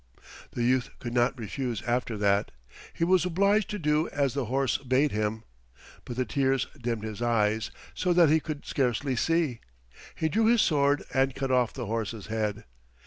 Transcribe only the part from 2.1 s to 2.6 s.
that.